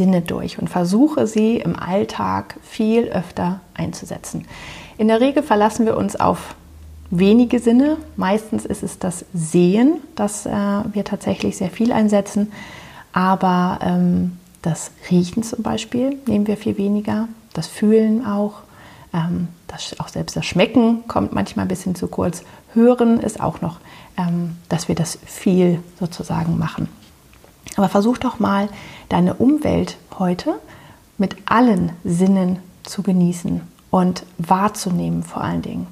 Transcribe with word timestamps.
Sinne 0.00 0.22
durch 0.22 0.58
und 0.58 0.70
versuche 0.70 1.26
sie 1.26 1.56
im 1.56 1.78
Alltag 1.78 2.56
viel 2.62 3.08
öfter 3.08 3.60
einzusetzen. 3.74 4.46
In 4.96 5.08
der 5.08 5.20
Regel 5.20 5.42
verlassen 5.42 5.84
wir 5.84 5.94
uns 5.94 6.16
auf 6.16 6.54
wenige 7.10 7.58
Sinne. 7.58 7.98
Meistens 8.16 8.64
ist 8.64 8.82
es 8.82 8.98
das 8.98 9.26
Sehen, 9.34 9.98
das 10.16 10.46
äh, 10.46 10.50
wir 10.50 11.04
tatsächlich 11.04 11.58
sehr 11.58 11.68
viel 11.68 11.92
einsetzen. 11.92 12.50
Aber 13.12 13.78
ähm, 13.82 14.38
das 14.62 14.90
Riechen 15.10 15.42
zum 15.42 15.62
Beispiel 15.62 16.16
nehmen 16.26 16.46
wir 16.46 16.56
viel 16.56 16.78
weniger. 16.78 17.28
Das 17.52 17.66
Fühlen 17.66 18.24
auch. 18.24 18.62
Ähm, 19.12 19.48
das, 19.66 20.00
auch 20.00 20.08
selbst 20.08 20.34
das 20.34 20.46
Schmecken 20.46 21.06
kommt 21.08 21.34
manchmal 21.34 21.66
ein 21.66 21.68
bisschen 21.68 21.94
zu 21.94 22.08
kurz. 22.08 22.42
Hören 22.72 23.20
ist 23.20 23.38
auch 23.38 23.60
noch, 23.60 23.80
ähm, 24.16 24.56
dass 24.70 24.88
wir 24.88 24.94
das 24.94 25.18
viel 25.26 25.82
sozusagen 25.98 26.56
machen. 26.56 26.88
Aber 27.76 27.88
versuch 27.88 28.18
doch 28.18 28.38
mal, 28.38 28.68
deine 29.08 29.34
Umwelt 29.34 29.96
heute 30.18 30.54
mit 31.18 31.36
allen 31.46 31.92
Sinnen 32.04 32.58
zu 32.82 33.02
genießen 33.02 33.60
und 33.90 34.24
wahrzunehmen 34.38 35.22
vor 35.22 35.42
allen 35.42 35.62
Dingen. 35.62 35.86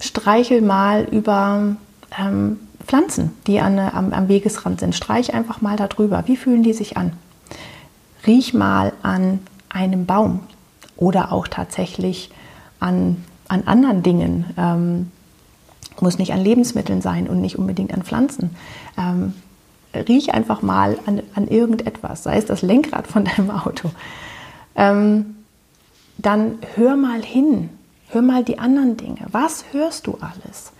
Streichel 0.00 0.60
mal 0.60 1.04
über 1.04 1.76
ähm, 2.18 2.58
Pflanzen, 2.86 3.32
die 3.46 3.60
an, 3.60 3.78
am, 3.78 4.12
am 4.12 4.28
Wegesrand 4.28 4.80
sind. 4.80 4.94
Streich 4.94 5.32
einfach 5.34 5.60
mal 5.60 5.76
darüber. 5.76 6.24
Wie 6.26 6.36
fühlen 6.36 6.62
die 6.62 6.72
sich 6.72 6.96
an? 6.96 7.12
Riech 8.26 8.54
mal 8.54 8.92
an 9.02 9.40
einem 9.68 10.06
Baum 10.06 10.40
oder 10.96 11.32
auch 11.32 11.48
tatsächlich 11.48 12.30
an, 12.80 13.24
an 13.48 13.62
anderen 13.66 14.02
Dingen. 14.02 14.46
Ähm, 14.56 15.10
muss 16.00 16.18
nicht 16.18 16.32
an 16.32 16.42
Lebensmitteln 16.42 17.00
sein 17.00 17.28
und 17.28 17.40
nicht 17.40 17.58
unbedingt 17.58 17.94
an 17.94 18.02
Pflanzen. 18.02 18.56
Ähm, 18.98 19.34
riech 20.08 20.34
einfach 20.34 20.62
mal 20.62 20.98
an, 21.06 21.22
an 21.34 21.48
irgendetwas, 21.48 22.22
sei 22.22 22.36
es 22.36 22.46
das 22.46 22.62
Lenkrad 22.62 23.06
von 23.06 23.24
deinem 23.24 23.50
Auto. 23.50 23.90
Ähm, 24.76 25.36
dann 26.18 26.58
hör 26.76 26.96
mal 26.96 27.22
hin, 27.22 27.70
hör 28.08 28.22
mal 28.22 28.44
die 28.44 28.58
anderen 28.58 28.96
Dinge. 28.96 29.26
Was 29.30 29.64
hörst 29.72 30.06
du 30.06 30.18
alles? 30.20 30.72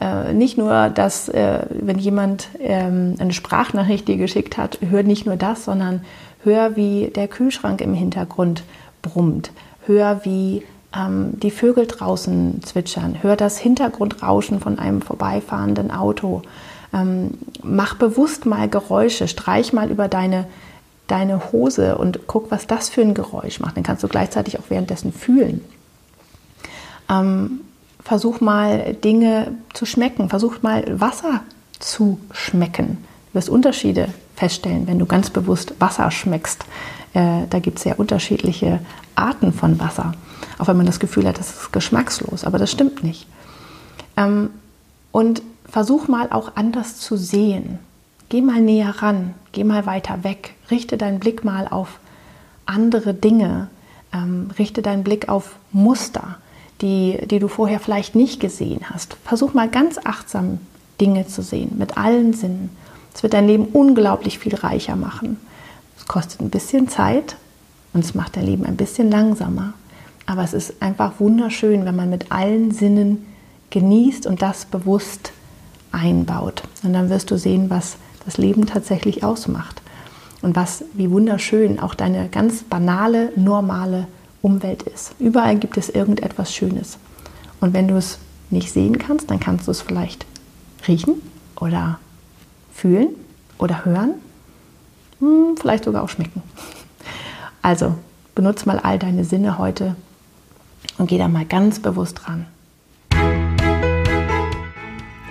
Äh, 0.00 0.32
nicht 0.32 0.56
nur, 0.58 0.90
dass, 0.90 1.28
äh, 1.28 1.66
wenn 1.70 1.98
jemand 1.98 2.48
ähm, 2.60 3.16
eine 3.18 3.32
Sprachnachricht 3.32 4.06
dir 4.06 4.16
geschickt 4.16 4.56
hat, 4.56 4.78
hör 4.88 5.02
nicht 5.02 5.26
nur 5.26 5.36
das, 5.36 5.64
sondern 5.64 6.02
hör, 6.44 6.76
wie 6.76 7.10
der 7.14 7.26
Kühlschrank 7.26 7.80
im 7.80 7.94
Hintergrund 7.94 8.62
brummt. 9.02 9.50
Hör, 9.86 10.24
wie 10.24 10.62
ähm, 10.96 11.32
die 11.40 11.50
Vögel 11.50 11.86
draußen 11.86 12.62
zwitschern. 12.62 13.16
Hör 13.22 13.36
das 13.36 13.58
Hintergrundrauschen 13.58 14.60
von 14.60 14.78
einem 14.78 15.02
vorbeifahrenden 15.02 15.90
Auto. 15.90 16.42
Ähm, 16.92 17.32
mach 17.62 17.94
bewusst 17.94 18.46
mal 18.46 18.68
Geräusche, 18.68 19.28
streich 19.28 19.72
mal 19.72 19.90
über 19.90 20.08
deine, 20.08 20.46
deine 21.06 21.52
Hose 21.52 21.98
und 21.98 22.20
guck, 22.26 22.50
was 22.50 22.66
das 22.66 22.88
für 22.88 23.02
ein 23.02 23.14
Geräusch 23.14 23.60
macht. 23.60 23.76
Dann 23.76 23.84
kannst 23.84 24.02
du 24.02 24.08
gleichzeitig 24.08 24.58
auch 24.58 24.70
währenddessen 24.70 25.12
fühlen. 25.12 25.62
Ähm, 27.10 27.60
versuch 28.02 28.40
mal 28.40 28.94
Dinge 28.94 29.52
zu 29.74 29.84
schmecken, 29.84 30.28
versuch 30.28 30.62
mal 30.62 31.00
Wasser 31.00 31.42
zu 31.78 32.18
schmecken. 32.32 32.98
Du 33.28 33.34
wirst 33.34 33.48
Unterschiede 33.48 34.08
feststellen, 34.36 34.86
wenn 34.86 34.98
du 34.98 35.06
ganz 35.06 35.30
bewusst 35.30 35.74
Wasser 35.78 36.10
schmeckst. 36.10 36.64
Äh, 37.12 37.46
da 37.50 37.58
gibt 37.58 37.78
es 37.78 37.84
ja 37.84 37.94
unterschiedliche 37.94 38.80
Arten 39.14 39.52
von 39.52 39.78
Wasser. 39.78 40.12
Auch 40.58 40.68
wenn 40.68 40.76
man 40.76 40.86
das 40.86 41.00
Gefühl 41.00 41.26
hat, 41.26 41.38
das 41.38 41.50
ist 41.50 41.72
geschmackslos, 41.72 42.44
aber 42.44 42.58
das 42.58 42.70
stimmt 42.70 43.02
nicht. 43.02 43.26
Ähm, 44.16 44.50
und 45.12 45.42
versuch 45.70 46.08
mal 46.08 46.28
auch 46.30 46.52
anders 46.56 46.98
zu 46.98 47.16
sehen. 47.16 47.78
Geh 48.28 48.42
mal 48.42 48.60
näher 48.60 48.94
ran, 49.02 49.34
geh 49.52 49.64
mal 49.64 49.86
weiter 49.86 50.24
weg, 50.24 50.54
richte 50.70 50.98
deinen 50.98 51.18
Blick 51.18 51.44
mal 51.44 51.68
auf 51.68 51.98
andere 52.66 53.14
Dinge, 53.14 53.68
ähm, 54.12 54.50
richte 54.58 54.82
deinen 54.82 55.04
Blick 55.04 55.28
auf 55.28 55.56
Muster, 55.72 56.36
die, 56.80 57.18
die 57.26 57.38
du 57.38 57.48
vorher 57.48 57.80
vielleicht 57.80 58.14
nicht 58.14 58.40
gesehen 58.40 58.80
hast. 58.90 59.16
Versuch 59.24 59.54
mal 59.54 59.68
ganz 59.68 59.98
achtsam 60.04 60.58
Dinge 61.00 61.26
zu 61.26 61.42
sehen, 61.42 61.76
mit 61.78 61.96
allen 61.96 62.34
Sinnen. 62.34 62.70
Es 63.14 63.22
wird 63.22 63.34
dein 63.34 63.46
Leben 63.46 63.66
unglaublich 63.66 64.38
viel 64.38 64.54
reicher 64.54 64.96
machen. 64.96 65.38
Es 65.96 66.06
kostet 66.06 66.40
ein 66.40 66.50
bisschen 66.50 66.88
Zeit 66.88 67.36
und 67.92 68.04
es 68.04 68.14
macht 68.14 68.36
dein 68.36 68.46
Leben 68.46 68.66
ein 68.66 68.76
bisschen 68.76 69.10
langsamer. 69.10 69.72
Aber 70.26 70.44
es 70.44 70.52
ist 70.52 70.82
einfach 70.82 71.14
wunderschön, 71.18 71.86
wenn 71.86 71.96
man 71.96 72.10
mit 72.10 72.30
allen 72.30 72.70
Sinnen 72.70 73.26
genießt 73.70 74.26
und 74.26 74.42
das 74.42 74.66
bewusst 74.66 75.32
einbaut. 75.92 76.62
Und 76.82 76.92
dann 76.92 77.10
wirst 77.10 77.30
du 77.30 77.38
sehen, 77.38 77.70
was 77.70 77.96
das 78.24 78.36
Leben 78.36 78.66
tatsächlich 78.66 79.24
ausmacht 79.24 79.82
und 80.42 80.56
was, 80.56 80.84
wie 80.94 81.10
wunderschön 81.10 81.80
auch 81.80 81.94
deine 81.94 82.28
ganz 82.28 82.62
banale, 82.62 83.32
normale 83.36 84.06
Umwelt 84.42 84.82
ist. 84.82 85.14
Überall 85.18 85.56
gibt 85.56 85.76
es 85.76 85.88
irgendetwas 85.88 86.54
Schönes. 86.54 86.98
Und 87.60 87.72
wenn 87.72 87.88
du 87.88 87.96
es 87.96 88.18
nicht 88.50 88.72
sehen 88.72 88.98
kannst, 88.98 89.30
dann 89.30 89.40
kannst 89.40 89.66
du 89.66 89.70
es 89.70 89.82
vielleicht 89.82 90.26
riechen 90.86 91.20
oder 91.60 91.98
fühlen 92.72 93.08
oder 93.58 93.84
hören, 93.84 94.14
hm, 95.18 95.56
vielleicht 95.58 95.84
sogar 95.84 96.02
auch 96.02 96.08
schmecken. 96.08 96.42
Also 97.62 97.94
benutze 98.34 98.66
mal 98.66 98.78
all 98.78 98.98
deine 98.98 99.24
Sinne 99.24 99.58
heute 99.58 99.96
und 100.96 101.08
geh 101.08 101.18
da 101.18 101.28
mal 101.28 101.44
ganz 101.44 101.80
bewusst 101.80 102.20
dran. 102.24 102.46